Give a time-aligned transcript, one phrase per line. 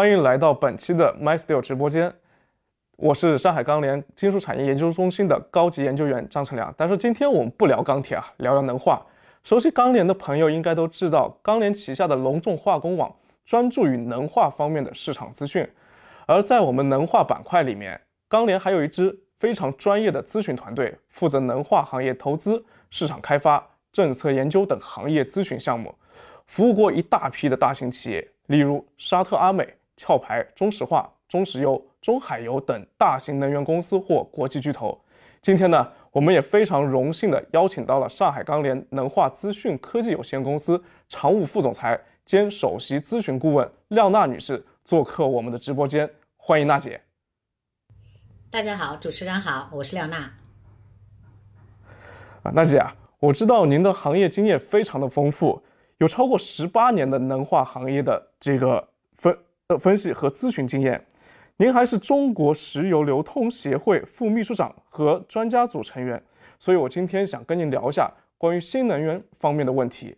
[0.00, 2.10] 欢迎来到本期的 MySteel 直播间，
[2.96, 6.74] 我是上海钢联金属产业研究中心的高级研究员张成良。
[6.74, 9.04] 但是今天我们不聊钢铁啊，聊聊能化。
[9.44, 15.68] 熟悉钢联的朋友应该都知道，钢联旗下的隆重化工网专注于能化方面的市场资讯。
[16.24, 23.62] 而在我们能化板块里面，钢联还有一支非常专业的咨询团队，负责能化行业投资、市场开发、
[23.92, 25.94] 政策研究等行业咨询项目，
[26.46, 34.98] 服务过一大批的大型企业，例如沙特阿美、壳牌、中石化、中石油、中海油等大型能源公司或国际巨头。
[35.42, 47.00] 今天呢，我们也非常荣幸的邀请到了上海钢联能化资讯科技有限公司常务副总裁兼首席咨询顾问廖娜女士做客我们的直播间，欢迎娜姐。
[48.50, 50.18] 大家好，主持人好，我是廖娜。
[52.42, 55.62] 啊，娜姐啊，我知道您的行业经验非常的丰富，
[55.98, 58.89] 有超过十八年的能化行业的这个
[59.70, 61.00] 分呃分析和咨询经验。
[61.56, 66.20] 您还是中国石油流通协会副秘书长和专家组成员，
[66.58, 70.16] 所以我今天想跟您聊一下关于新能源方面的问题。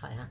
[0.00, 0.28] 好呀。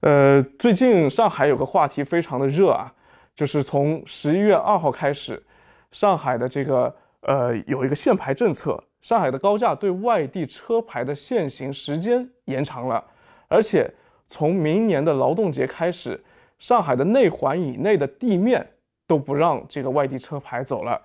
[0.00, 2.92] 呃，最近上海有个话题非常的热啊。
[3.34, 5.42] 就是从十一月二号开始，
[5.90, 13.02] 上海的这个呃有一个限牌政策，上海的高架对外地车牌的限行时间延长了，
[13.48, 13.90] 而且
[14.26, 16.22] 从明年的劳动节开始，
[16.58, 18.66] 上海的内环以内的地面
[19.06, 21.00] 都不让这个外地车牌走了。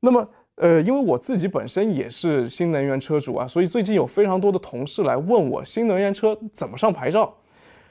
[0.00, 7.34] 那么呃，因为我自己本身也是新能源车主啊，所以最近有非常多的同事来问我新能源车怎么上牌照。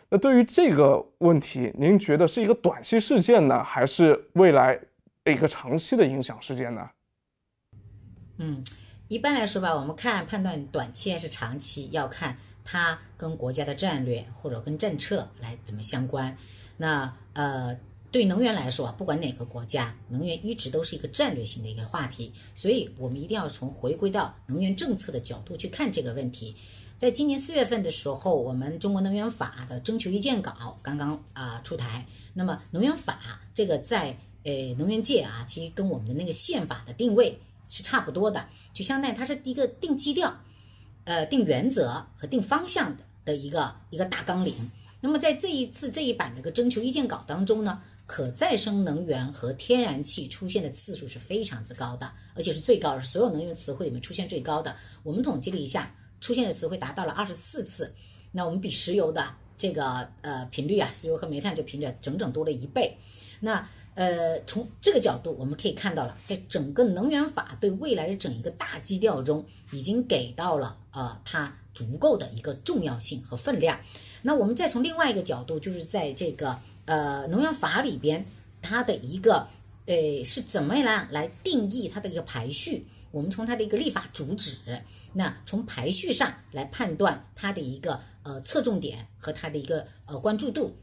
[0.09, 4.79] 那对于这个问题，您觉得是一个短期事件呢，还是未来
[5.25, 6.89] 一个长期的影响事件呢？
[8.37, 8.63] 嗯，
[9.07, 16.35] 一般来说吧，我们看判断短期还是长期，要看它跟国家的战略或者跟政策来怎么相关。
[16.77, 17.77] 那呃，
[18.11, 26.55] 对能源来说，不管哪个国家，能源一直都是一个战略性的一个话题，所以我们一定要从回归到能源政策的角度去看这个问题。
[26.97, 32.05] 在今年四月份的时候，我们中国能源法的征求意见稿刚刚啊出台。
[32.33, 37.37] 那么能源法这个在呃能源界啊，其实跟我们的那个宪法的定位
[37.69, 40.31] 是差不多的，就相当于它是一个定基调、
[41.03, 44.53] 呃定原则和定方向的的一个一个大纲领。
[44.99, 54.75] 那么在这一次这一版的个征求意见稿当中呢，可再生能源和天然气出现的次数是非常之高的，而且是最高的，所有能源词汇里面出现最高的。
[55.03, 55.93] 我们统计了一下。
[56.21, 57.91] 出现的词汇达到了二十四次，
[58.31, 62.95] 那我们比石油的这个呃频率啊，石油和煤炭这频率整整多了一倍。
[63.39, 73.79] 那呃从这个角度，我们可以看到了，在整个能源法对未来的整一个大基调中，已经给到了呃它足够的一个重要性和分量。
[74.21, 78.25] 那我们再从另外一个角度，就是在这个呃能源法里边，
[78.61, 79.47] 它的一个
[79.85, 82.85] 呃是怎么样来定义它的一个排序？
[83.11, 84.57] 我们从它的一个立法主旨。
[85.13, 90.73] 那从排序上来判断它的一个呃侧重点和它的一个呃关注度，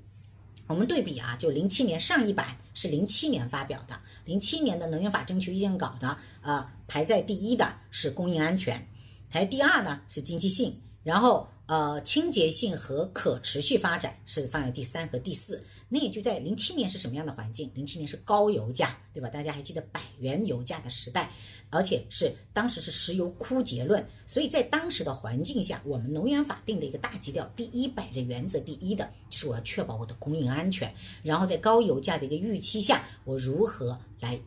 [0.68, 8.86] 我们对比啊，就零七年上一版是零七年发表的，零七年的能源法征求意见稿的呃排在第一的是供应安全，
[9.30, 15.62] 排第二呢是经济性，然后呃清洁性和可持续发展是放在第三和第四。
[15.90, 17.70] 那也就在零七年是什么样的环境？
[17.74, 19.28] 零七年是高油价，对吧？
[19.30, 21.30] 大家还记得百元油价的时代，
[21.70, 30.92] 而且是当时是石油枯竭论，所以在当时的环境下，我们能源法定的一个大基调，第一摆着原则第一的就是我要确保我的供应安全，
[31.22, 34.38] 然后在高油价的一个预期下，我如何来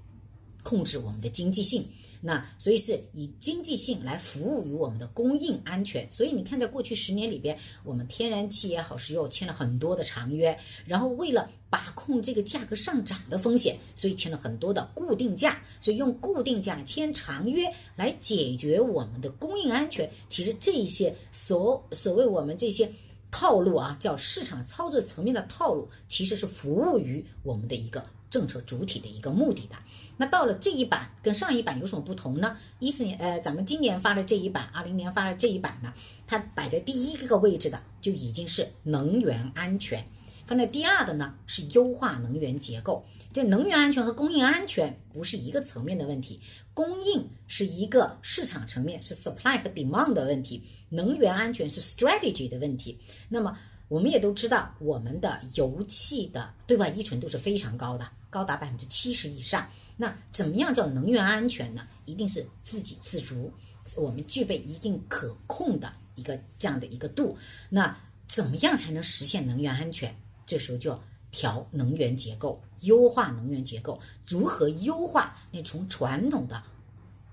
[0.61, 1.83] 控制我们的经济性。
[2.23, 10.55] 那所以是以经济性来服务于我们的供应安全，所以你看，在过去十年里边，我们天然气也好，石油签了很多的长约，
[10.85, 20.07] 然后为了把控这个价格上涨的风险，所以签了很多的固定价，所以用固定价签长约来解决我们的供应安全。
[20.29, 22.87] 其实这一些所所谓我们这些
[23.31, 28.05] 套路啊，叫市场操作层面的套路，其实是服务于我们的一个。
[28.31, 29.75] 政策主体的一个目的的，
[30.15, 32.57] 那到了这一版跟上一版有什么不同呢？
[32.79, 35.93] 一四年，呃，咱们今年发的这一版，二零年发的这一版呢，
[36.25, 40.03] 它摆在第一个位置的就已经是能源安全，
[40.47, 43.05] 放在第二的呢是优化能源结构。
[43.33, 46.39] 这能源安全和供应安全不是一个层面的问题，
[46.73, 52.97] 供应是一个市场层面，是 supply 和 demand 的问题，能源安全是 strategy 的问题。
[53.29, 53.57] 那么
[53.91, 58.07] 我们也都知道，我们的油气的对外依存度是非常高的。
[58.29, 59.67] 高达百分之七十以上，
[59.97, 61.85] 那怎么样叫能源安全呢？
[62.05, 63.51] 一定是自给自足，
[63.97, 67.37] 我们具备一定可控的一个这样的一个度。
[67.69, 67.93] 那
[68.29, 70.15] 怎么样才能实现能源安全？
[70.45, 73.99] 这时候就要调能源结构，优化能源结构。
[74.25, 75.37] 如何优化？
[75.51, 76.63] 那从传统的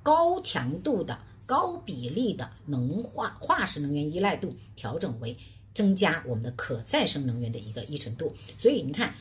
[0.03, 1.17] 高强度的、
[1.47, 5.39] 高比例的能化化石能源依赖度，调整为
[5.79, 8.35] 增加我们的可再生能源的一个依存度。
[8.57, 9.15] 所以你看，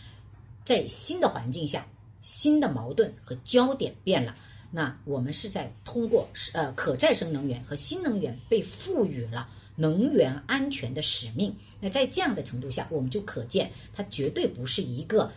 [0.65, 1.85] 在新的环境下，
[2.23, 4.35] 新的矛盾和焦点变了。
[4.71, 11.55] 那我们是在通过呃可再生能源和新能源被赋予了能源安全的使命。
[11.79, 15.31] 那在这样的程度下，我们就可见它绝对不是一个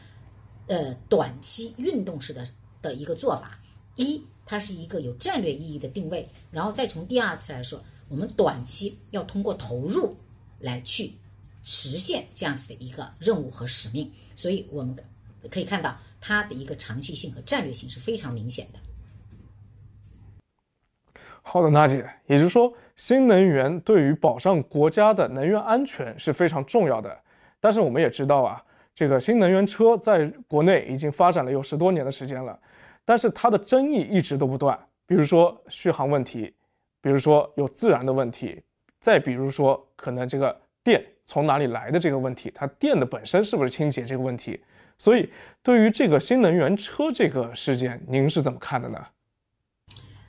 [0.68, 2.48] 呃短期运动式的
[2.80, 3.60] 的一个做法。
[3.96, 6.26] 一，它是一个有战略意义的定位。
[6.50, 7.78] 然后再从第二次来说，
[8.08, 10.16] 我们短期要通过投入
[10.60, 11.12] 来去
[11.62, 14.10] 实现这样子的一个任务和使命。
[14.34, 14.96] 所以我们
[15.50, 18.78] 可以看到它的一个长期性和战略性是非常明显的。
[21.42, 27.18] 好的，娜姐，也就是说，新能源对于保障国家的能源安全是非常重要的。
[27.58, 28.62] 但是我们也知道啊，
[28.94, 32.58] 这个新能源车在国内已经发展了有十多年的时间了，
[33.04, 34.78] 但是它的争议一直都不断。
[35.06, 36.54] 比如说续航问题，
[37.00, 38.62] 比如说有自燃的问题，
[39.00, 44.60] 再比如说可能这个电从哪里来的这个问题，它电的本身是不是清洁这个问题。
[44.98, 45.30] 所以，
[45.62, 49.06] 对于这个新能源车这个事件，您是怎么看的呢？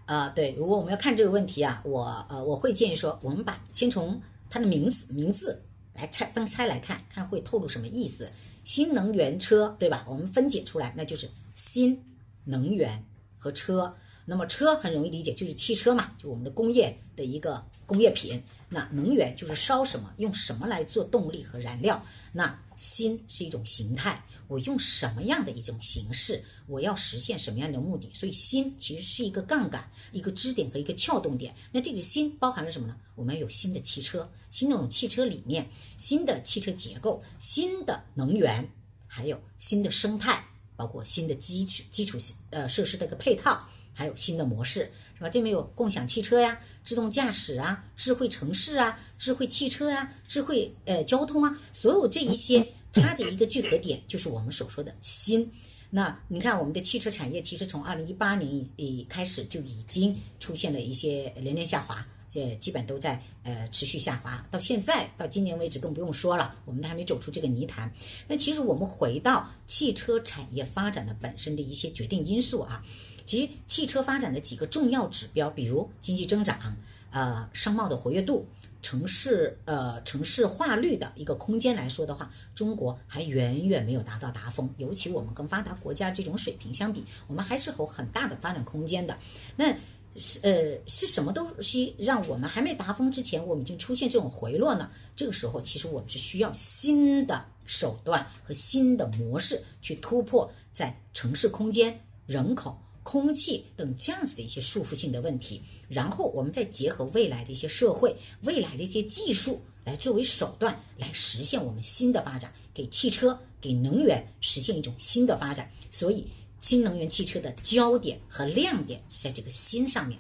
[0.05, 5.61] 啊，对，如果我们要看这个问题啊，我呃我会建议说，我们把先从它的名字名字
[5.95, 8.29] 来拆分拆来看，看会透露什么意思。
[8.63, 10.05] 新能源车，对吧？
[10.07, 12.01] 我们分解出来，那就是新
[12.45, 13.03] 能源
[13.37, 13.93] 和车。
[14.25, 18.41] 那么车很容易理解，就是汽车嘛，就我们的工业的一个工业品。
[18.73, 22.01] 那能源就是烧什么，用什么来做动力和燃料。
[22.31, 24.23] 那新是一种形态。
[24.47, 28.09] 我用什么样的一种形式，我要实现什么样的目的？
[28.13, 31.55] 所以心其实是一个杠杆，一个支点和一个撬动点。
[31.71, 32.97] 那这个心包含了什么呢？
[33.15, 38.69] 我们有新的汽车，新的种汽车理念，新的汽车结构，新的能源，
[39.07, 40.45] 还有新的生态，
[40.75, 42.17] 包括新的基础基础
[42.49, 44.91] 呃设施的一个配套，还有新的模式，
[45.21, 45.29] 吧？
[45.29, 52.67] 这边有共享汽车呀，自动驾驶啊，智慧城市啊，智慧汽车呀，智慧呃交通啊，所有这一些。
[52.93, 55.49] 它的一个聚合点就是我们所说的新。
[55.89, 64.45] 那你看，我们的汽车产业其实从二零一八年以开始就已经出现了一些连年下滑，这基本都在呃持续下滑。
[64.51, 67.89] 到现在到今年为止更不用说了，我们都还没走出这个泥潭。
[68.27, 72.83] 那其实我们回到汽车产业发展的本身的一些决定因素啊，
[73.31, 76.75] 其汽车发展的几个重要指标，比如经济增长，
[77.11, 78.45] 呃，商贸的活跃度。
[78.81, 89.15] 城市呃城市化率的一个空间来说的话，中国还远远没有达到达峰，尤其我们跟发达国家这种水平相比，我们还是有很大的发展空间的。
[89.55, 89.73] 那
[90.17, 94.89] 是呃是什么东西让我们还没达峰之前，我们已经出现这种回落呢？
[95.15, 102.75] 这个时候，其实我们是需要新的手段和新的模式去突破在城市空间、人口。
[103.03, 115.69] 空气等这样子的一些束缚性的问题，然后我们再结合未来的一些社会、未来的一些技术来作为手段，来实现我们新的发展，给汽车、给能源实现一种新的发展。
[115.89, 116.27] 所以，
[116.59, 120.19] 新能源汽车的焦点和亮点是在这个新上面。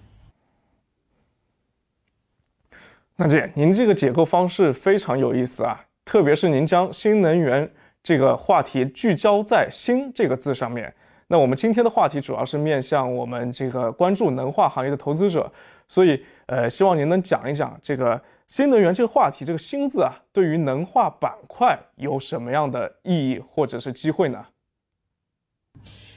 [3.15, 10.91] 那姐您这个解构方式非常有意思啊，特别是您将新能源这个话题聚焦在“新”这个字上面。
[11.31, 15.49] 那我们今天的话题主要是面向我们这个关注能化行业的投资者，
[15.87, 24.45] 所以呃，希望您能讲一讲这个新能源这个话题，这个“新”字啊，对于能化板块有什么样的意义或者是机会呢？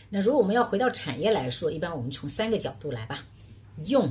[0.08, 3.20] 那如果我们要回到产业来说，一般我们从三个角度来吧，
[3.86, 4.10] 用、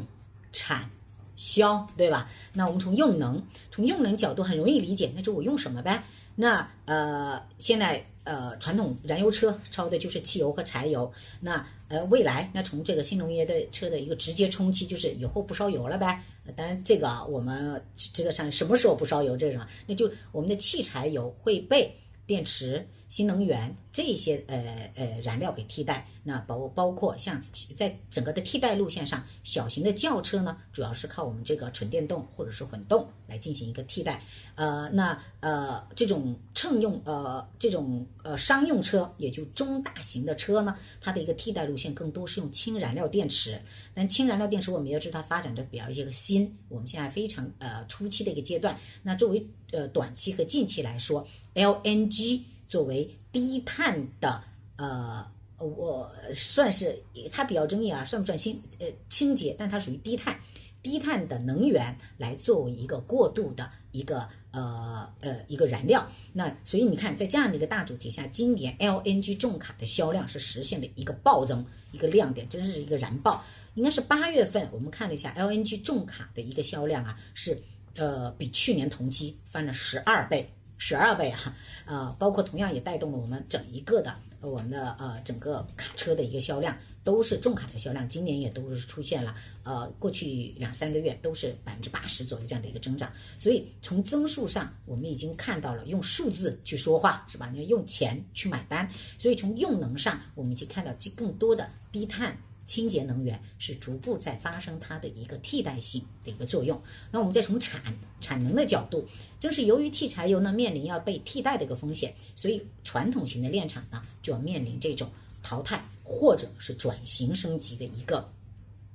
[0.53, 0.89] 产、
[1.35, 2.29] 销，对吧？
[2.53, 6.01] 那我们从用能，从用能角度很容易理解，那就我用什么呗？
[6.35, 8.03] 那呃，现在。
[8.25, 11.11] 呃，传统燃油车烧的就是汽油和柴油。
[11.41, 16.23] 那呃，未来那从这个新能源的车的一个直接冲击，就是以后不烧油了呗。
[16.55, 19.67] 当然，这个我们值得上什么时候不烧油，这是什么？
[19.85, 21.93] 那就我们的汽柴油会被
[22.25, 22.87] 电池。
[23.13, 27.39] 新能源这些呃呃燃料给替代，那包包括像
[27.75, 34.19] 在整个的替代路线上，小型的轿车呢，主要是靠我们这个纯电动或者是混动来进行一个替代。
[34.55, 43.61] 呃，那呃这种乘用呃这种呃商用车，也就中大型的车呢，它的一个替代路线更多是用氢燃料电池。
[43.93, 48.75] 但氢燃料电池我们要知道它发展的比较一个新，我们现在非常呃初期的一个阶段。
[49.03, 52.41] 那作为呃短期和近期来说，LNG。
[52.67, 54.43] 作为低碳的，
[54.77, 55.25] 呃，
[55.57, 57.01] 我算是
[57.31, 58.61] 它比较争议啊，算不算新？
[58.79, 60.39] 呃，清洁，但它属于低碳。
[60.81, 66.05] 低碳的能源来作为一个过渡的一个呃呃一个燃料。
[66.33, 73.41] 那所以你看，在这样的一个大主题下，今年 LNG 重卡的销量是实现了一个暴增，一个亮点，真是一个燃爆。
[73.75, 77.57] 应该是八月份，我们看了一下 LNG 重卡的一个销量啊，是
[77.95, 97.49] 呃比去年同期翻了十二倍，十二倍啊，呃，包括同样也带动了我们整一个的我们的呃整个卡车的一个销量，都是重卡的销量，今年也都是出现了呃过去两三个月都是百分之八十左右这样的一个增长，所以从增速上我们已经看到了用数字去说话是吧？
[97.53, 102.37] 你要用钱去买单，所以从用能上我们已经看到更多的低碳。
[102.65, 106.81] 清洁能源是逐步在发生它的一个替代性的一个作用。
[107.11, 107.81] 那我们再从产
[108.21, 109.07] 产能的角度，
[109.39, 115.09] 正是由于汽柴油呢面临要被替代的一个风险，所以传统型的炼厂呢就要面临这种
[115.41, 118.29] 淘汰或者是转型升级的一个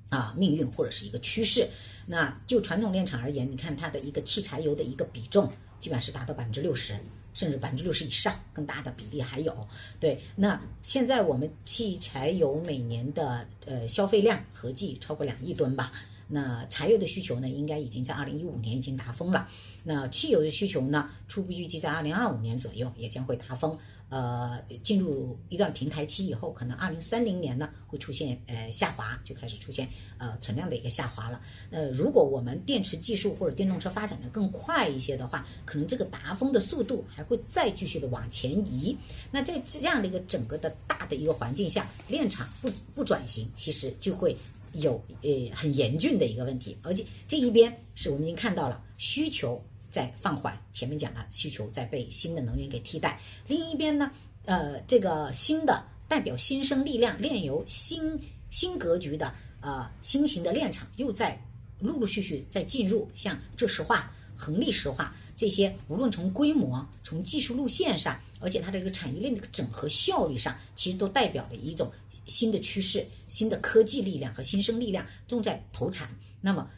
[0.09, 1.69] 啊命运或者是一个趋势。
[2.07, 6.99] 那就传统炼厂而言，你看它的一个汽柴油的一个比重，基本上是达到百分之六十。
[7.35, 9.55] 甚至百分之六十以上，更大的比例还有。
[10.01, 15.93] 对，那现在我们汽柴油每年的呃消费量合计超过两亿吨吧。
[16.31, 19.49] 那柴油的需求呢，应该已经在二零一五年已经达峰了。
[19.85, 23.79] 那汽油的需求呢，初步预计在二零二五年左右也将会达峰。
[24.11, 29.87] 呃，进入一段平台期以后，可能二零三零年呢会出现呃下滑，就开始出现
[30.17, 31.41] 呃存量的一个下滑了。
[31.71, 38.97] 呃，如果我们电池技术或者电动车发展的更快一些的话，可能这个达峰的速度还会再继续的往前移。
[39.31, 44.35] 那在这样的一个整个的大的一个环境下，炼厂不不转型，其实就会
[44.73, 46.75] 有呃很严峻的一个问题。
[46.83, 49.63] 而且这一边是我们已经看到了需求。
[49.91, 53.21] 在放缓，前面讲了需求在被新的能源给替代。
[53.47, 54.11] 另一边呢，
[54.45, 58.19] 呃，这个新的代表新生力量炼油新
[58.51, 61.41] 新格局的呃新型的炼厂又在
[61.81, 71.91] 陆陆续续在进入，像浙石化、恒力石化这些，无论从规模、从技术路线上，而且它这个产业链的整合效率上，其实都代表了一种
[72.27, 76.09] 新的趋势、新的科技力量和新生力量正在投产。
[76.41, 76.69] 那么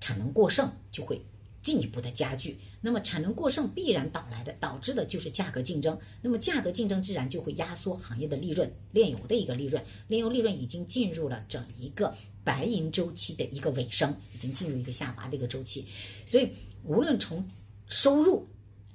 [0.00, 1.20] 产能过剩就会。
[1.64, 15.86] 进一步的加剧，那么产能过剩必然导来的导致的就是价格竞争，那么价格竞争自然就会压缩行业的利润，炼油的一个利润，炼油利润已经进入了整一个白银周期的一个尾声，已经进入一个下滑的一个周期，
[16.26, 16.50] 所以
[16.82, 17.42] 无论从
[17.88, 18.46] 收入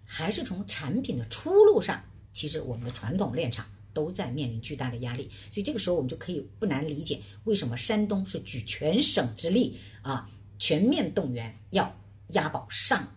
[0.05, 1.99] 还是从产品的出路上，
[2.33, 11.91] 其实我们的传统炼厂都在面临巨大的压力，所以这个时候我们就可以不难理解为什么山东是举全省之力啊，全面动员要。
[12.29, 13.07] 押宝上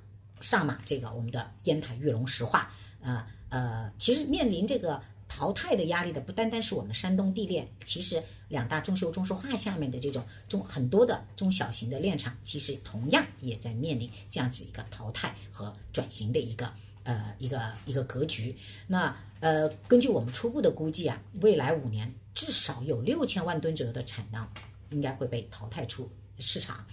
[0.41, 16.73] 上马，这个我们的烟台玉龙石化，呃呃，其实面临这个淘汰的压力的不单单是我们山东地炼，其实两大中石油、中石化下面的这种中很多的中小型的炼厂，其实同样也在面临这样子一个淘汰和转型的一个
[17.05, 18.57] 呃一个一个格局。
[18.87, 24.47] 那呃，根据我们初步的估计啊，未来五年至少有六千万吨左右的产能
[24.91, 26.85] 应该会被淘汰出市场。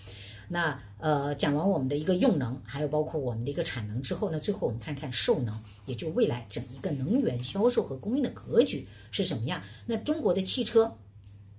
[0.51, 9.61] 那呃，讲完我们的一个用能，还有包括我们的一个产能之后呢，最后我们看看售能，也就未来整一个能源销售和供应的格局是什么样。
[9.85, 10.97] 那中国的汽车，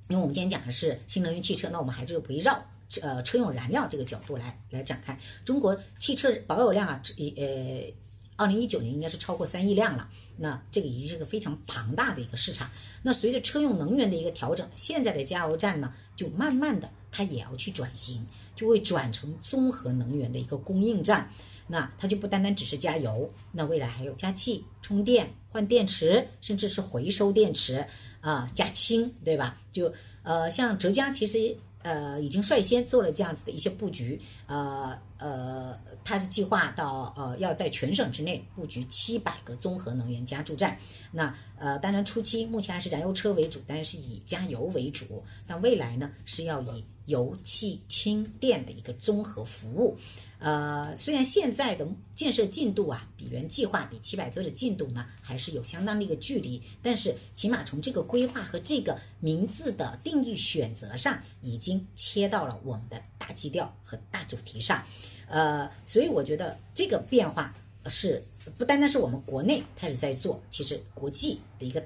[0.09, 2.61] 因为我们今天讲的是新能源汽车，那我们还是围绕
[3.00, 5.16] 呃车用燃料这个角度来来展开。
[5.44, 7.94] 中国汽车保有量啊，一呃，
[8.37, 10.11] 二零一九年应该是超过三亿辆了。
[10.37, 12.68] 那这个已经是个非常庞大的一个市场。
[13.02, 18.26] 那随着车用能源的一个调整，现在的加油站呢，就慢慢的它也要去转型。
[18.57, 21.26] 就会转成综合能源的一个供应站，
[21.67, 27.83] 那它就不单单只是加油，那未来还有加气、充电、换电池，甚至是回收电池
[28.21, 29.59] 啊，加氢，对吧？
[29.73, 29.90] 就
[30.25, 35.75] 呃，像浙江其实呃已经率先做了这样子的一些布局，呃呃，
[36.05, 40.76] 它是计划到呃要在全省之内布局七百个综合能源加注站。
[41.11, 49.99] 那呃，当然初期目前还是燃油车为主，但是以加油为主，但未来呢是要以油气氢电的一个综合服务，
[50.38, 64.83] 呃，虽然现在的建设进度啊，比原计划比七百多的进度呢，还是有相当的一个距离，但是起码从这个规划和这个名字的定义选择上，已经切到了我们的大基调和大主题上，
[65.29, 67.55] 呃，所以我觉得这个变化
[67.87, 68.23] 是
[68.57, 71.85] 不单单是我们国内开始在做，其实国际的一个。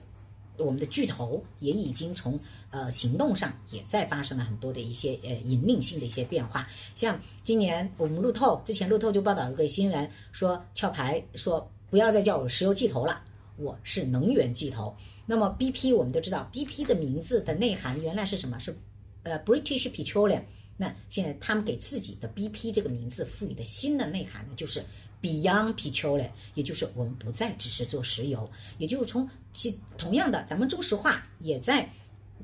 [0.57, 2.39] 我们的巨头也已经从
[2.71, 13.23] 呃行动上也在发生了很多的一些呃引领性的一些变化，像今年我们路透之前路透就报道一个新闻说壳牌说不要再叫我石油巨头了，
[13.57, 14.95] 我是能源巨头。
[15.27, 18.59] 那么 BP 我们都知道 BP 的名字的内涵原来是什么？
[18.59, 18.77] 是
[19.23, 20.43] 呃 British Petroleum，
[20.77, 24.85] 那现在他们给自己的 BP 这个名字赋予的新的内涵呢，就是
[25.23, 31.89] Beyond Petroleum，也就是我们不再只是做石油，也就是从其同样的，咱们中石化也在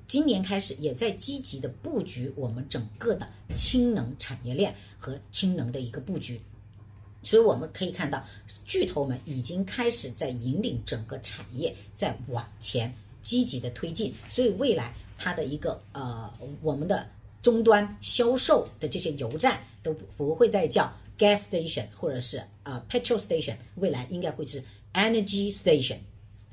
[0.07, 6.41] 今年开始也在积极的布局我们整个的氢能产业链和氢能的一个布局。
[7.23, 8.25] 所以我们可以看到，
[8.65, 12.91] 巨头们已经开始在引领整个产业在往前
[13.23, 14.15] 积极的推进。
[14.29, 17.07] 所以未来它的一个呃，我们的
[17.43, 24.63] 终端销售的这些油站都不会再叫 gas station 或者是啊 petrol station，未来应该会是
[24.95, 25.99] energy station。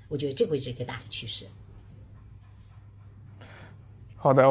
[0.08, 1.46] 我觉得这会是一个大的趋势。
[4.16, 4.44] 好的，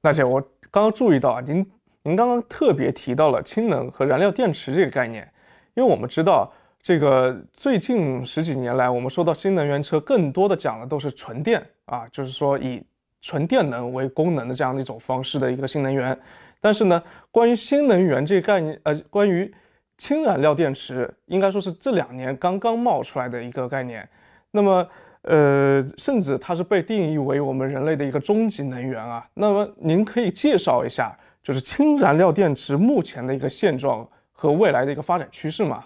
[0.00, 0.40] 娜姐，我
[0.70, 1.66] 刚刚注意到啊，您
[2.02, 5.30] 您刚刚特别提到了氢能和燃料电池这个概念。
[5.74, 12.82] 因为我们知道，这个最近十几年来，我们说到新能源车，更多的讲的都是纯电啊，就是说以
[13.20, 16.18] 纯电能为功能的这样的一种方式的一个新能源。
[16.60, 19.52] 但是呢，关于新能源这个概念，呃，关于
[19.96, 24.08] 氢燃料电池，应该说是这两年刚刚冒出来的一个概念。
[24.50, 24.88] 那么，
[25.22, 29.28] 呃，甚至它是被定义为我们人类的一个终极能源啊。
[29.34, 34.08] 那么，您可以介绍一下，就是氢燃料电池目前的一个现状。
[34.32, 35.84] 和未来的一个发展趋势吗？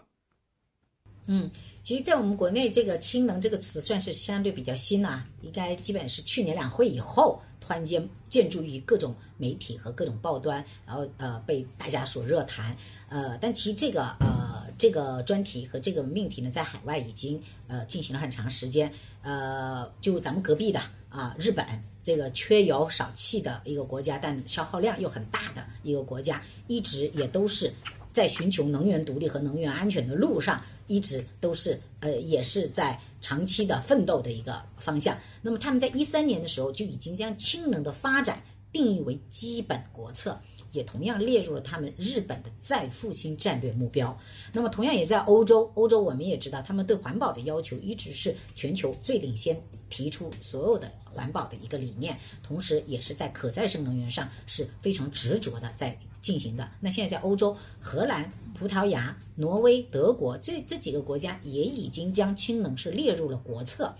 [1.26, 1.50] 嗯，
[1.82, 12.76] 其实，在我们国内，这个氢能这个词算是相对比较新了，应该基本是去年两会以后，突然间建筑于各种媒体和各种报端，然后呃被大家所热谈。
[13.08, 18.92] 呃，但其实这个呃这个专题和这个命题呢，在海外已经呃进行了很长时间。
[19.22, 21.64] 呃，就咱们隔壁的啊，日本
[22.02, 27.72] 这个缺油少气的一个国家，但消耗量又很大的一个国家，一直也都是。
[28.12, 35.18] 在寻求能源独立和能源安全的路上，一直都是呃，也是在长期的奋斗的一个方向。
[35.42, 38.40] 那么他们在一三年的时候就已经将氢能的发展
[38.70, 40.40] 定义为基本国策，
[40.74, 44.14] 也同样列入了他们日本的再复兴战略目标。
[44.52, 55.98] 那么同样也在欧洲，欧洲我们也知道，他们对环保的要求一直是全球最领先，提出所有的环保的一个理念，同时也是在可再生能源上是非常执着的在。
[56.24, 63.94] 进行的那现在在欧洲，荷兰、葡萄牙、挪威、德国这这几个国家也已经将氢能是列入了国策。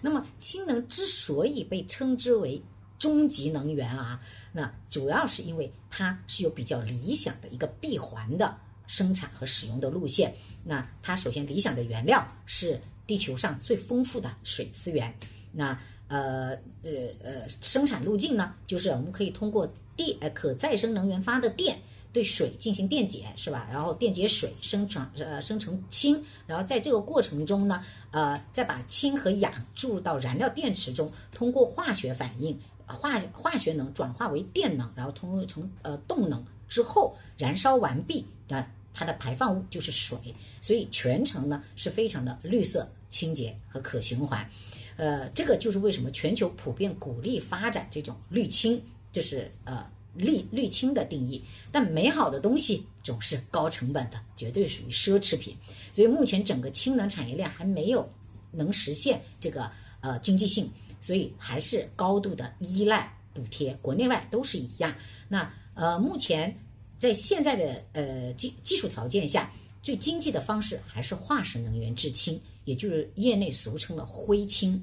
[0.00, 2.60] 那么氢能之所以被称之为
[2.98, 4.20] 终极能源啊，
[4.52, 8.56] 那主要是因为它是有比较理想的一个闭环的
[8.86, 10.34] 生产和使用的路线。
[10.64, 15.14] 那它首先理想的原料是地球上最丰富的水资源。
[15.52, 16.50] 那呃
[16.82, 16.90] 呃
[17.22, 19.68] 呃，生产路径呢，就是我们可以通过。
[19.98, 21.76] 电呃可再生能源发的电
[22.12, 23.66] 对水进行电解是吧？
[23.68, 32.56] 然后电解水生成呃生成氢，然后在这个过程中呢，呃再把氢和氧注入到燃料电池中，通过化学反应
[32.88, 40.18] 化化学能转化为电能，然后通过成呃动能之后燃烧完毕的它的排放物就是水，
[40.60, 44.48] 所以全程呢是非常的绿色、清洁和可循环。
[44.96, 48.82] 呃，这个就是为什么全球普遍鼓励发展这种绿氢。
[49.10, 55.56] 就是呃绿绿氢的定义，但美好的东西总是高成本的，绝对属于奢侈品。
[55.92, 58.06] 所以目前整个氢能产业链还没有
[58.52, 59.68] 能实现这个
[60.02, 64.94] 呃经济性，所以还是高度的依赖补贴，国内外都是一样。
[65.28, 66.54] 那呃目前
[66.98, 69.50] 在现在的呃技技术条件下，
[69.82, 74.82] 最经济的方式还是化石能源制氢，也就是业内俗称的灰氢。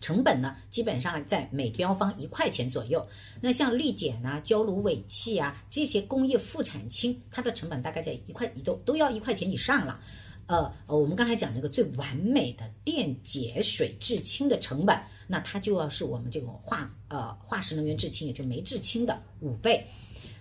[0.00, 3.06] 成本呢，基本上在每标方一块钱左右。
[3.40, 10.00] 那像氯碱呐、焦炉尾气啊这些工业副产氢，它的成本大概在一块一都都要一块钱以上了。
[10.52, 14.94] 呃呃，我们刚才讲那个最完美的电解水制氢的成本，
[15.26, 19.82] 那它就要是我们这种化呃化石能源制氢，也就煤制氢的五倍。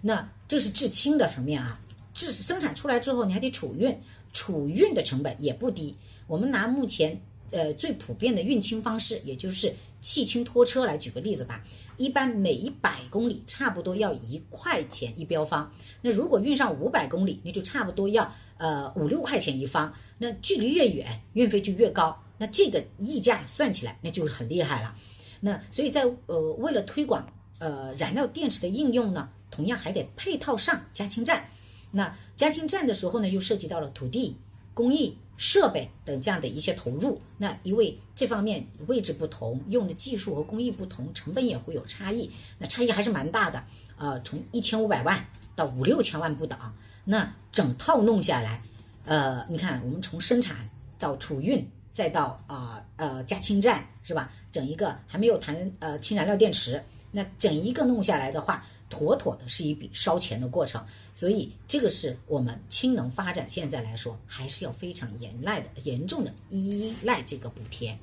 [0.02, 1.80] 那这是制氢的层面啊，
[2.14, 3.98] 制生产出来之后你还得储运，
[4.34, 5.96] 储运的成本也不低。
[6.28, 7.18] 我们拿目前。
[7.54, 11.62] 呃，最普遍的运氢方式，也就是气氢拖车来举个例子吧。
[11.98, 15.70] 一般每一百公里差不多要一块钱一标方。
[16.02, 19.92] 那如果运上五百公里，那就差不多要呃五六块钱一方。
[20.20, 22.16] 那距离越远，运费就越高。
[22.38, 24.96] 那这个溢价算起来，那就很厉害了。
[25.40, 27.28] 那所以在呃为了推广
[27.60, 31.50] 呃燃料电池的应用呢，同样还得配套上加氢站。
[31.92, 34.38] 那加氢站的时候呢，又涉及到了土地、
[34.74, 35.18] 工艺。
[35.38, 43.64] 设备等这样的一些投入，那因为这方面位置不同，用的技术和工艺不同，成本也会有差异，那差异还是蛮大的。
[43.98, 46.60] 呃，从一千五百万到五六千万不等，
[47.04, 48.62] 那整套弄下来，
[49.06, 54.32] 呃，你看我们从生产到储运，再到啊呃加氢站是吧？
[54.52, 60.86] 整一个还没有谈呃氢燃料电池，那整一个弄下来的话，妥妥的是一笔烧钱的过程。
[61.14, 67.98] 所以这个是我们氢能发展现在来说，还是要非常严赖的、严重的依赖这个补贴。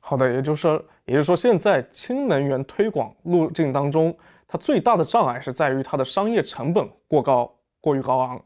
[0.00, 4.16] 好的，也就是说，也就是说，现在氢能源推广路径当中，
[4.48, 8.44] 它最大的障碍是在于它的商业成本过高、过于高昂。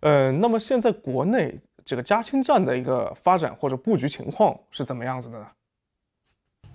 [0.00, 5.46] 呃，那么现在国内这个加氢站的一个发展或者布局情况是怎么样子的呢？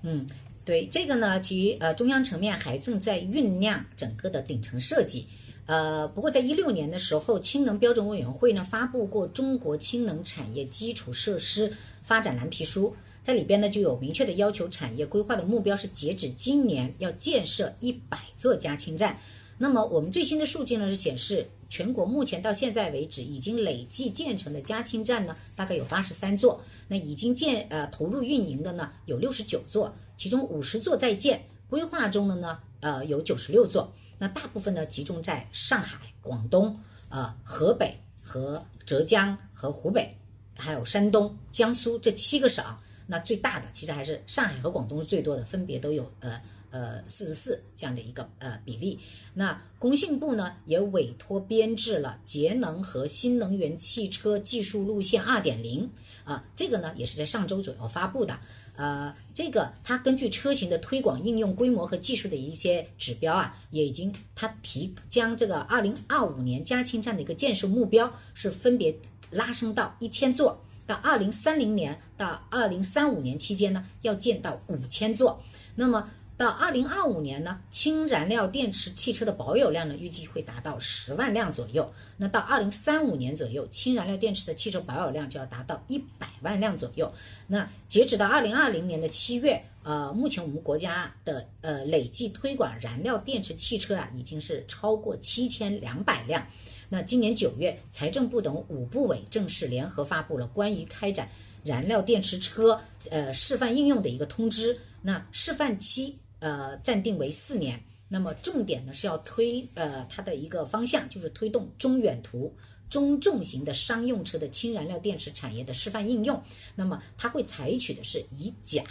[0.04, 0.28] 嗯，
[0.64, 5.28] 对这个呢，其呃中央层面还正在酝酿整个的顶层设计。
[5.66, 12.90] 呃，不过在一六年的时候，氢能标准委员会呢发布过《中国氢能产业基础设施发展蓝皮书》。
[13.24, 19.20] 在里边呢，就有明确的要求，产业规划的目标是截止今年要建设一百座加氢站。
[19.58, 26.62] 那么我们最新的数据呢是显示，全国目前到现在为止已经累计建成的加氢站呢，大概有八十三座。
[26.88, 33.94] 那已经建呃投入运营的呢有六十九座，其中五十座在建，规划中的呢呃有九十六座。
[34.18, 36.76] 那大部分呢集中在上海、广东、
[37.10, 40.10] 呃河北和浙江和湖北，
[40.56, 42.64] 还有山东、江苏这七个省。
[43.12, 49.00] 那最大的其实还是上海和广东是最多的，分别都有呃呃四十四这样的一个呃比例。
[49.34, 55.90] 那工信部呢也委托编制了节能和新能源汽车技术路线二点零
[56.24, 58.40] 啊，这个呢也是在上周左右发布的。
[58.76, 68.96] 呃，这个它根据车型的推广应用规模和技术的一些指标啊，也已经它提将这个二零二五年加氢站的一个建设目标是分别
[69.32, 70.64] 拉升到一千座。
[70.90, 75.40] 到二零三零年到二零三五年期间呢，要建到五千座。
[75.76, 81.88] 那么到二零二五年呢，氢燃料电池汽车的保有量呢，预计会达到十万辆左右。
[82.18, 87.12] 那到二零三五年左右，氢燃料电池的汽车保有量就要达到一百万辆左右。
[87.46, 96.44] 那截止到二零二零年的七月，呃，目前我们国家的呃累计推广燃料电池汽车啊，已经是超过七千两百辆。
[96.90, 101.30] 那今年九月，财政部等五部委正式联合发布了关于开展
[101.64, 104.76] 燃料电池车呃示范应用的一个通知。
[105.02, 107.80] 那示范期呃暂定为四年。
[108.08, 112.52] 那么重点呢是要推呃它的一个方向，就是推动中远途、
[112.90, 116.42] 中重型的商用车的氢燃料电池产业的示范应用。
[116.76, 118.84] 那么它会采取的是以奖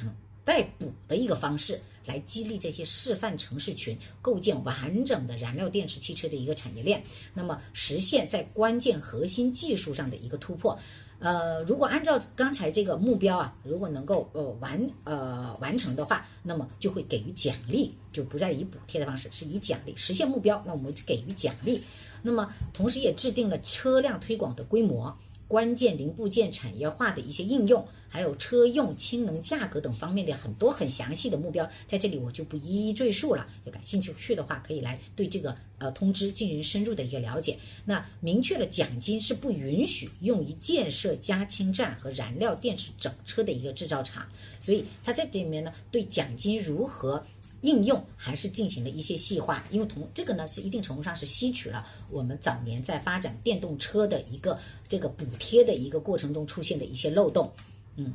[0.45, 1.81] 代补的一个方式。
[2.09, 7.01] 来激励这些示范城市群，构建完整的燃料电池汽车的一个产业链，
[7.35, 10.77] 那么实现在关键核心技术上的一个突破。
[11.21, 21.83] 呃，如果按照刚才这个目标啊，如果能够呃完呃完成的话，那么就会给予奖励，就不再以补贴的方式，是以奖励实现目标，那我们给予奖励。
[22.23, 25.15] 那么同时也制定了车辆推广的规模。
[25.49, 33.49] 关键零部件产业化的一些应用，还有车用氢能价格等方面的很多很详细的目标，在这里我就不一一赘述了。
[33.65, 37.59] 有感兴趣去的话，可以来对这个呃通知进行深入的一个了解。
[37.87, 44.29] 那明确了奖金是不允许用于建设加氢站和燃料电池整车的一个制造厂，
[44.61, 47.25] 所以它这里面呢，对奖金如何？
[47.63, 57.51] 应用还是进行了一些细化，因为同这个呢是一定程度上是吸取了我们早年在发展电动车的一个这个补贴的一个过程中出现的一些漏洞。
[57.97, 58.13] 嗯，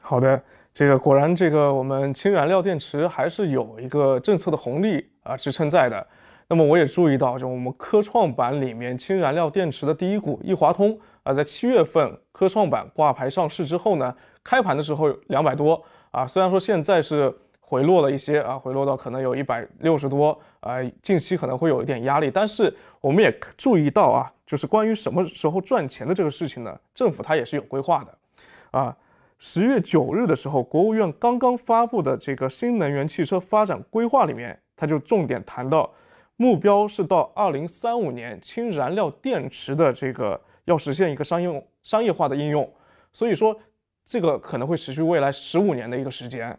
[0.00, 0.42] 好的，
[0.74, 6.06] 这个果然这个我们氢燃料电池还是有一个政策的红利啊支撑在的。
[6.48, 17.34] 那么我也注意到，就我们科创板里面氢燃料电池的第一股易华通啊，在七月份科创板挂牌上市之后呢，开盘的时候两百多啊，虽然说现在是。
[17.72, 22.30] 回落了一些啊，回落到可能有一百六十多啊，近期可能会有一点压力。
[22.30, 28.94] 但是我们也注意到啊，就是关于什么时候赚钱的这个事情呢，政府它也是有规划的啊。
[29.38, 35.90] 十月九日的时候，国务院刚刚发布的这个新能源汽车发展规划里面，它就重点谈到，
[36.36, 42.70] 目标是到二零三五年氢燃料电池的这个要实现一个商用商业化的应用。
[43.14, 43.58] 所以说，
[44.04, 46.54] 这个可能会持续未来十五年的一个时间。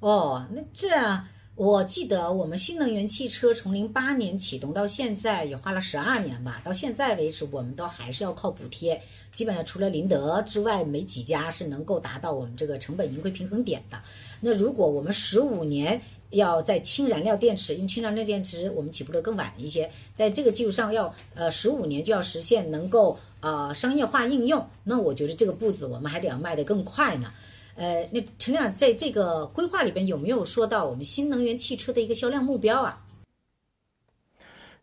[0.00, 9.02] 哦，那这样，我记得我们新能源汽车从零八年启动到现在也花了十二年吧，到现在为止，我们都还是要靠补贴，
[9.34, 14.00] 基本上除了宁德之外，没几家是能够达到我们这个成本盈亏平衡点的。
[14.40, 27.32] 那如果我们十五年要在氢燃料电池，因为氢燃料电池我们起步的更晚一些，在这个基础上要呃十五年就要实现能够呃商业化应用，那我觉得这个步子我们还得要迈得更快呢。
[27.78, 33.04] 呃，那陈亮在这个规划里边有没有说到我们新能源汽车的一个销量目标啊？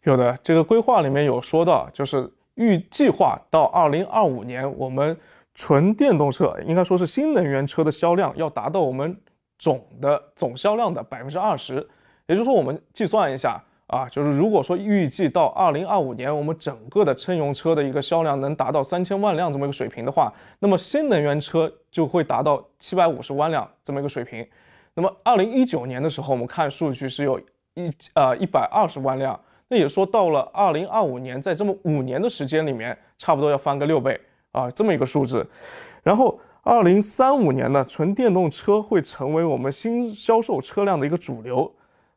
[0.04, 5.18] 有的，这个规划里面有说到，就是预计划到二零二五年，我们
[5.54, 9.20] 纯电动车应该说是新能源车的销量要达到我们
[9.60, 11.76] 总的总销量的百分之二十。
[12.28, 13.62] 也就是说，我们计算一下
[13.96, 20.30] 啊，就是如果说预计到二零二五年，我们整个的乘用车的一个销量能达到三千万辆这么一个水平的话，
[20.60, 24.46] 那么新能源车就会达到七百五十万辆这么一个水平。
[24.96, 27.40] 那么二零一九年的时候，我们看数据是有
[27.76, 34.20] 一呃一百二十万辆，那也说到了二零二五年，在这么五年的时间里面，差不多要翻个六倍
[34.52, 35.48] 啊，这么一个数字。
[36.04, 41.74] 然后二零三五年呢，纯电动车会成为我们新销售车辆的一个主流。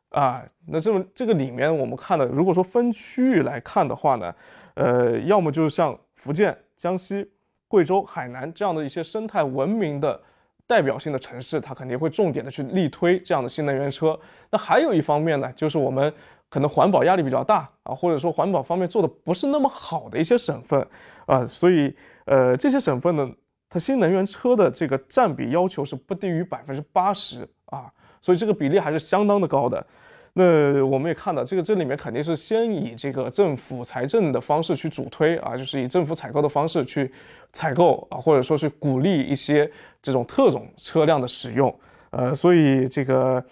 [0.09, 4.35] 啊，那这么这个里面我们看的，如果说分区域来看的话呢，
[4.73, 7.29] 呃，要么就是像福建、江西、
[7.67, 10.19] 贵州、海南这样的一些生态文明的
[10.65, 14.19] 代表性的城市，它肯定会重点的去力推这样的新能源车。
[14.49, 16.11] 那还有一方面呢，就是我们
[16.49, 20.87] 可能环保压力比较大啊，或者说环保方面做的不是那么好的一些省份
[21.27, 21.95] 啊，所以
[22.25, 23.31] 呃，这些省份呢，
[23.69, 27.93] 它新能源车的这个占比要求是不低于百分之八十啊。
[28.21, 29.85] 所以这个比例还是相当的高的，
[30.33, 37.11] 那我们也看到，这个这里面肯定是先以这个政府财政的方式去主推啊，就是以政府采购的方式去
[37.51, 39.69] 采购啊，或者说是鼓励一些
[40.01, 41.73] 这种特种车辆的使用，
[42.11, 43.43] 呃，所以这个，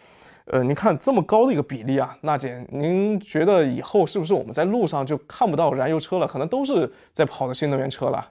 [0.46, 8.26] 呃，您看这么高的一个比例啊，娜姐，您觉得以后是不是我们在路上就看不到燃油车了，可能都是在跑的新能源车了？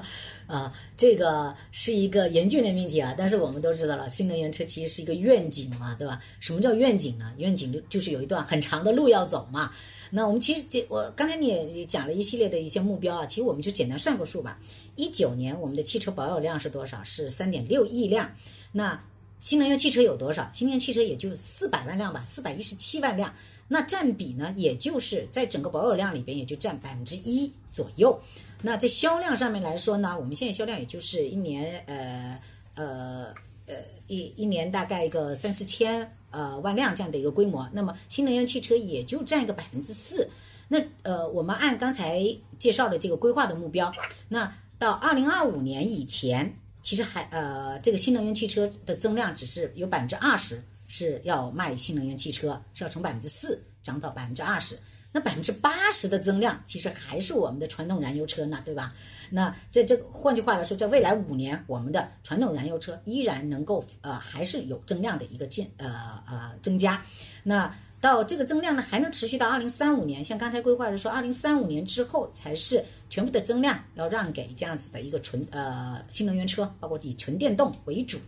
[0.46, 3.14] 啊，这个是一个严峻的命题啊！
[3.16, 6.22] 但是我们都知道了，新能源车其实是一个愿景嘛，对吧？
[6.40, 7.32] 什么叫愿景呢？
[7.38, 9.72] 愿景就就是有一段很长的路要走嘛。
[10.10, 14.58] 那我们其实这我刚才你也讲了一系列的一些目标啊，其实我们就简单算个数吧。
[14.96, 17.02] 一九年我们的汽车保有量是多少？
[17.02, 18.30] 是三点六亿辆。
[18.72, 19.02] 那
[19.40, 20.50] 新能源汽车有多少？
[20.52, 23.32] 新能源汽车也就四百万辆吧，四百一十七万辆。
[23.68, 28.20] 那占比呢，也就是在整个保有量里边，也就占百分之一左右。
[28.62, 32.40] 那在销量上面来说呢，我们现在销量也就是一年，呃
[32.76, 33.34] 呃
[33.66, 33.74] 呃
[34.06, 37.68] 一一年大概一个三四千呃万辆这样的一个规模。
[37.72, 40.28] 那么新能源汽车也就占一个百分之四。
[40.68, 42.22] 那呃，我们按刚才
[42.58, 43.92] 介绍的这个规划的目标，
[44.28, 46.50] 那到二零二五年以前，
[46.82, 54.78] 其实还呃这个新能源汽车的增量只是有百分之二十是要卖新能源汽车，是要从百分之四涨到百分之二十。
[55.12, 58.94] 那百分之八十的增量其实还是我们的传统燃油车呢，对吧？
[59.30, 67.02] 那在这换句话来说，在未来五年，我们的传统燃油车依然能够呃还是有增量的一个进呃呃增加。
[67.42, 70.24] 那到这个增量呢，还能持续到二零三五年。
[70.24, 78.18] 像刚才规划的说，二零三五年之后才是全部的增量要让给这样子的一个纯呃新能源车，包括以纯电动为主。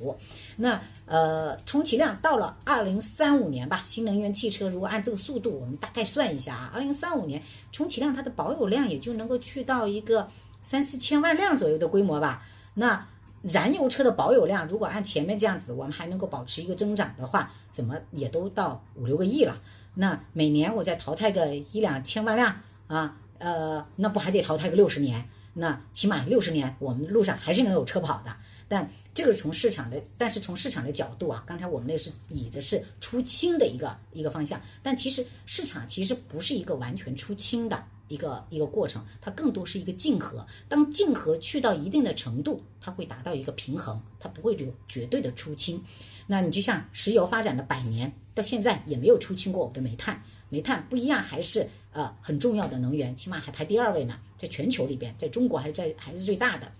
[0.59, 7.43] 那呃充其量到了二零三五年吧，新能源汽车如果按这个速度，我们大概算一下啊，二零三五年
[7.73, 10.29] 充其量它的保有量也就能够去到一个
[10.61, 12.47] 三四千万辆左右的规模吧。
[12.75, 13.07] 那
[13.41, 19.57] 燃油车的保有量，如果按前面这样子，我们还能够保持一个增长的话，怎么也都到五六个亿了。
[19.95, 22.55] 那每年我再淘汰个一两千万辆
[22.87, 25.29] 啊，呃，那不还得淘汰个六十年？
[25.53, 28.35] 那起码六十年，我们路上还是能有车跑的。
[28.67, 37.85] 但这个是从市场的，但是从市场的角度啊，刚才我们那是以的是出清的一个一个方向，但其实市场其实不是一个完全出清的。
[38.09, 40.47] 一个一个过程，它更多是一个竞合。
[40.69, 45.83] 当竞合去到一定的程度，它会达到一个平衡，它不会有绝对的出清。
[46.27, 50.23] 那你就像石油发展了百年，到现在也没有出清过我们的煤炭。
[50.55, 56.71] 煤炭不一样，还是呃很重要的能源，起码还排第二位呢，在全球里边，在中国还是在还是最大的。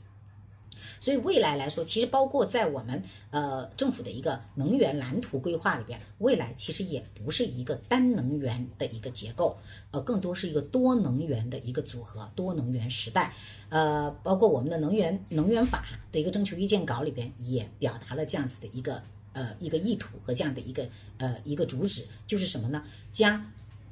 [1.01, 9.59] 所以未来来说，其实包括在我们呃政府的一个能源蓝图规划里边，未来其实也不是一个单能源的一个结构，
[9.91, 13.35] 呃，更多是一个多能源的一个组合，多能源时代。
[13.71, 19.03] 呃，包括我们的能源能源法的一个征求意见稿里边，也表达了这样子的一个
[19.35, 22.83] 呃一个意图和这样的一个呃一个主旨，就是什么呢？
[23.11, 23.45] 将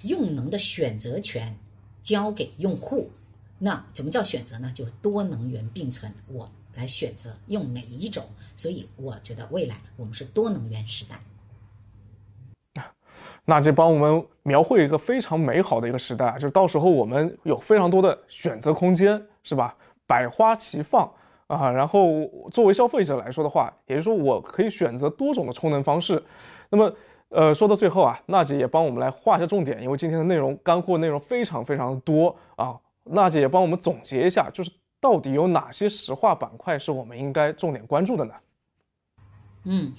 [0.02, 1.56] 用能的选择权
[2.02, 3.10] 交给用户。
[3.58, 4.72] 那怎么叫选择呢？
[4.74, 6.12] 就多能源并存。
[6.28, 6.50] 我。
[6.74, 8.24] 来选择用哪一种，
[8.56, 11.20] 所以我觉得未来我们是多能源时代。
[13.44, 19.76] 那这帮我们描绘一个非常美好的一个时代啊，就是到时候我们有非常多的选择空间，是吧？
[20.06, 21.12] 百花齐放
[21.46, 21.70] 啊。
[21.70, 26.24] 然后作为消费者来说的话，也就是说我可以选择多种的充能方式。
[26.70, 26.90] 那么，
[27.32, 32.78] 呃，说到最后啊，娜姐也帮我们来画一下重点，因为今天的内容干货内容非常非常多啊。
[33.04, 34.70] 娜姐也帮我们总结一下，就是。
[35.02, 38.34] 到底有哪些石化板块是我们应该重点关注的呢？
[39.64, 39.92] 嗯，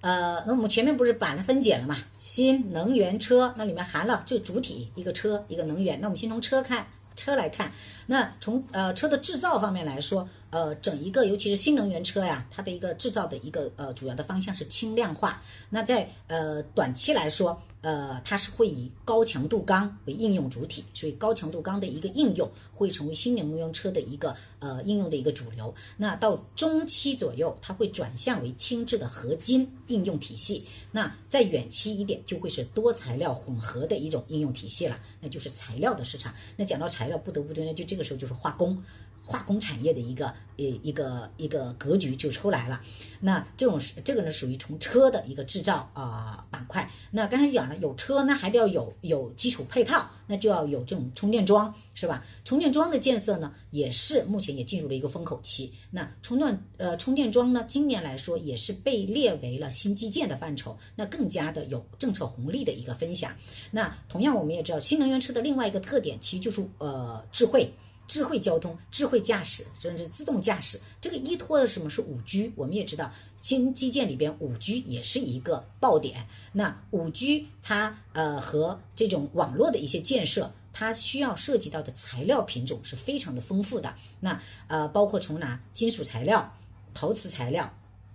[0.00, 1.98] 呃，那我们前面不是把它分解了嘛？
[2.18, 6.86] 新能源车那里面含了这主体一个车一个能源，那我们先从车看
[7.18, 7.70] 车来看，
[8.06, 15.42] 那从呃车的制造方面来说，呃，整一个尤其是新能源车呀，它的一个制造的一个呃主要的方向是轻量化。
[15.68, 25.72] 那在呃短期来说，呃，它是会以高强度钢为应用主体，所以高强度钢的一个应用会成为新能源车的一个呃应用的一个主流。
[25.96, 30.64] 那到中期左右，它会转向为轻质的合金应用体系。
[30.90, 36.34] 那在远期一点，就会是多材料混合的一种应用体系了，那就是材料的市场。
[36.56, 38.82] 那讲到材料，不得不说，那就这个时候就是化工。
[39.28, 42.80] 化工产业的一个呃一个一个格局就出来了，
[43.20, 46.90] 那这种是这个呢属于从车的一个制造啊板块。
[47.10, 52.24] 那刚才讲了有车，那还得要有有基础配套，那就要有这种充电桩，是吧？
[52.42, 55.70] 充电桩的建设呢，也是目前也进入了一个风口期。
[55.90, 63.30] 那充电呃充电桩呢，今年来说也是被列为了新基建的范畴，那更加的有政策红利的一个分享。
[63.70, 67.70] 那同样我们也知道，新能源车的另外一个特点，其实就是呃智慧。
[68.08, 72.50] 智慧交通、智慧驾驶，甚至自动驾驶，这个依托的什么是五 G？
[72.56, 76.26] 我们也知道，新基建里边五 G 也是一个爆点。
[76.50, 83.94] 那五 G 它呃和这种网络的一些建设，它需要涉及到的材料品种是非常的丰富的。
[84.18, 86.50] 那呃包括从哪金属材料、
[86.94, 87.70] 陶瓷材料、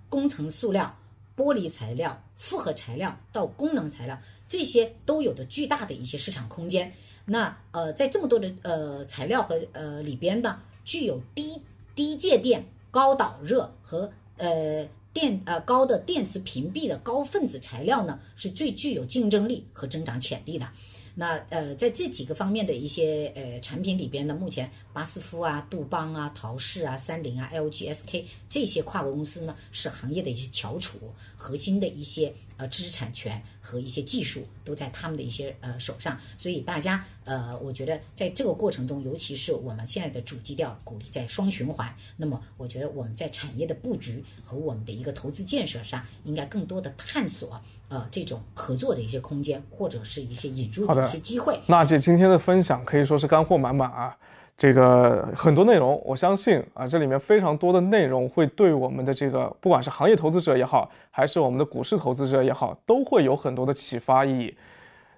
[0.09, 0.97] 工程塑料、
[1.37, 6.91] 玻璃材料、复合材料到功能材料，这些都有的巨大的一些市场空间。
[7.25, 11.61] 那呃，在这么多的呃材料和呃里边呢，具有低
[11.95, 20.67] 低介电、高导热和呃电呃高的电磁屏蔽的高分子材料呢，是最具有竞争力和增长潜力的。
[21.15, 30.97] 那呃，在这几个方面的一些呃产品里边呢，目前巴斯夫啊、杜邦啊、陶氏啊、三菱啊、LG、SK 这些跨国公司呢，是行业的一些翘楚，
[31.37, 36.17] 核心的一些呃知识产权和一些技术都在他们的一些呃手上。
[36.37, 47.61] 所以大家呃，我觉得在这个过程中，尤其是我们现在的主基调鼓励在双循环，那么我觉得我们在产业的布局和我们的一个投资建设上，应该更多的探索。
[47.89, 51.59] 呃，这种合作的一些空间，或者是一些引入的一些机会。
[51.67, 54.17] 那这今天的分享可以说是干货满满啊，
[54.57, 64.55] 这个很多内容，我相信啊，这里面非常多的内容会对我们的这个不管是行业投资者也好，还是我们的股市投资者也好，都会有很多的启发意义。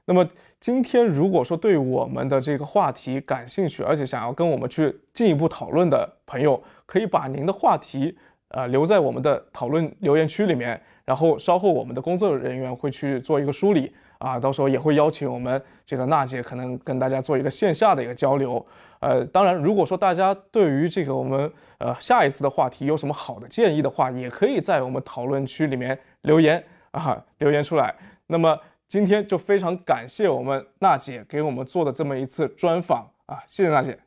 [0.06, 0.28] 那么
[0.60, 8.18] 今天如果说对我们的这个话题感兴趣，而且想要跟我们去进一步讨论的朋友，可以把您的话题
[8.50, 10.82] 呃留在我们的讨论留言区里面。
[11.04, 18.66] 然后稍后我们的工作人员会去做一个梳理啊，到时候也会邀请我们这个娜姐可能跟大家做一个线下的一个交流。
[19.00, 27.94] 呃，当然如果说大家对于这个我们呃下一次的话题有什么好的建议的话，也可以在我们讨论区里面留言啊，留言出来。
[28.28, 34.00] 那么今天就非常感谢我们娜姐给我们做的这么一次专访啊，谢谢娜姐。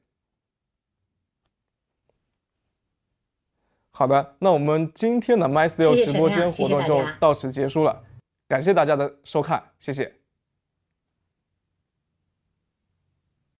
[3.90, 8.00] 好的，那我们今天的 MyStyle 直播间活动就到此结束了，
[8.48, 10.17] 感谢大家的收看，谢谢。